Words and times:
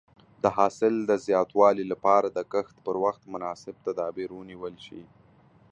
د 0.43 0.45
حاصل 0.57 0.93
د 1.09 1.11
زیاتوالي 1.25 1.85
لپاره 1.91 2.27
د 2.31 2.39
کښت 2.53 2.75
پر 2.85 2.95
وخت 3.03 3.21
مناسب 3.33 3.75
تدابیر 3.87 4.29
ونیول 4.33 4.75
شي. 4.85 5.03